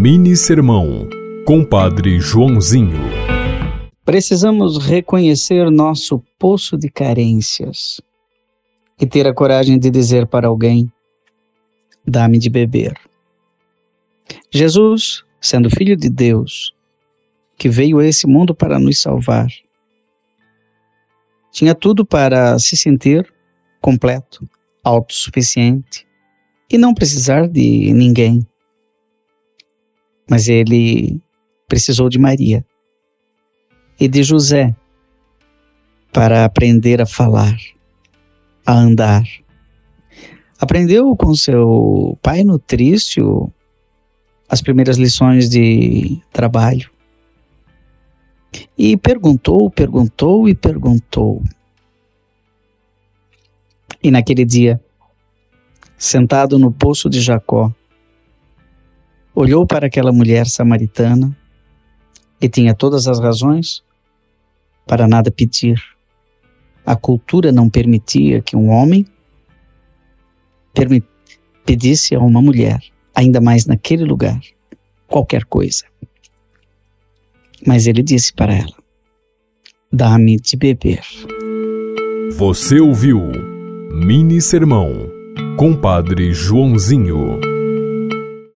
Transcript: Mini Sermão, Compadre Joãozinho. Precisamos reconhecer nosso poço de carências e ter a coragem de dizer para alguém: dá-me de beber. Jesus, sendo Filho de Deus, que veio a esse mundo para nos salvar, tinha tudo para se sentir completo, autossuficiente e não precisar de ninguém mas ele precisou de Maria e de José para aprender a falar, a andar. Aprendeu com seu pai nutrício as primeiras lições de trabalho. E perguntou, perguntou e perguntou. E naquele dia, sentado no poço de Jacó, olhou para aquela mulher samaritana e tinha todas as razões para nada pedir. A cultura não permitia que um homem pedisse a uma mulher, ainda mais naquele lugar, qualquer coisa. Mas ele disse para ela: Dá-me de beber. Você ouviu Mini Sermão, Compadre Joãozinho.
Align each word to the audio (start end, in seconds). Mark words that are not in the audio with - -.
Mini 0.00 0.36
Sermão, 0.36 1.08
Compadre 1.44 2.20
Joãozinho. 2.20 3.00
Precisamos 4.04 4.78
reconhecer 4.78 5.68
nosso 5.72 6.22
poço 6.38 6.78
de 6.78 6.88
carências 6.88 8.00
e 9.00 9.04
ter 9.04 9.26
a 9.26 9.34
coragem 9.34 9.76
de 9.76 9.90
dizer 9.90 10.28
para 10.28 10.46
alguém: 10.46 10.88
dá-me 12.06 12.38
de 12.38 12.48
beber. 12.48 12.94
Jesus, 14.52 15.24
sendo 15.40 15.68
Filho 15.68 15.96
de 15.96 16.08
Deus, 16.08 16.72
que 17.56 17.68
veio 17.68 17.98
a 17.98 18.06
esse 18.06 18.24
mundo 18.24 18.54
para 18.54 18.78
nos 18.78 19.00
salvar, 19.00 19.48
tinha 21.50 21.74
tudo 21.74 22.06
para 22.06 22.56
se 22.60 22.76
sentir 22.76 23.28
completo, 23.80 24.48
autossuficiente 24.84 26.06
e 26.70 26.78
não 26.78 26.94
precisar 26.94 27.48
de 27.48 27.92
ninguém 27.92 28.46
mas 30.28 30.48
ele 30.48 31.20
precisou 31.66 32.08
de 32.08 32.18
Maria 32.18 32.64
e 33.98 34.06
de 34.06 34.22
José 34.22 34.74
para 36.12 36.44
aprender 36.44 37.00
a 37.00 37.06
falar, 37.06 37.56
a 38.66 38.72
andar. 38.72 39.24
Aprendeu 40.60 41.14
com 41.16 41.34
seu 41.34 42.18
pai 42.22 42.42
nutrício 42.42 43.52
as 44.48 44.62
primeiras 44.62 44.96
lições 44.96 45.48
de 45.48 46.20
trabalho. 46.32 46.90
E 48.76 48.96
perguntou, 48.96 49.70
perguntou 49.70 50.48
e 50.48 50.54
perguntou. 50.54 51.42
E 54.02 54.10
naquele 54.10 54.44
dia, 54.44 54.80
sentado 55.98 56.58
no 56.58 56.72
poço 56.72 57.10
de 57.10 57.20
Jacó, 57.20 57.72
olhou 59.38 59.64
para 59.64 59.86
aquela 59.86 60.10
mulher 60.10 60.48
samaritana 60.48 61.36
e 62.40 62.48
tinha 62.48 62.74
todas 62.74 63.06
as 63.06 63.20
razões 63.20 63.84
para 64.84 65.06
nada 65.06 65.30
pedir. 65.30 65.80
A 66.84 66.96
cultura 66.96 67.52
não 67.52 67.68
permitia 67.68 68.42
que 68.42 68.56
um 68.56 68.68
homem 68.68 69.06
pedisse 71.64 72.14
a 72.14 72.18
uma 72.18 72.42
mulher, 72.42 72.80
ainda 73.14 73.40
mais 73.40 73.64
naquele 73.64 74.04
lugar, 74.04 74.40
qualquer 75.06 75.44
coisa. 75.44 75.84
Mas 77.64 77.86
ele 77.86 78.02
disse 78.02 78.32
para 78.32 78.54
ela: 78.54 78.74
Dá-me 79.92 80.36
de 80.36 80.56
beber. 80.56 81.02
Você 82.32 82.80
ouviu 82.80 83.20
Mini 83.92 84.40
Sermão, 84.40 84.92
Compadre 85.56 86.32
Joãozinho. 86.32 87.57